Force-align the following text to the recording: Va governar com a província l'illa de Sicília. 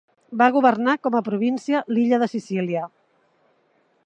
Va 0.41 0.45
governar 0.55 0.95
com 1.03 1.17
a 1.19 1.21
província 1.29 1.83
l'illa 1.93 2.21
de 2.25 2.31
Sicília. 2.35 2.89